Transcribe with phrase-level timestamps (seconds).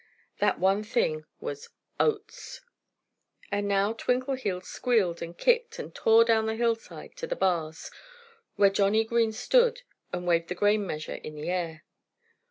[0.39, 1.69] That one thing was
[1.99, 2.61] oats.
[3.51, 7.91] And now Twinkleheels squealed and kicked and tore down the hillside to the bars,
[8.55, 11.83] where Johnnie Green stood and waved the grain measure in the air.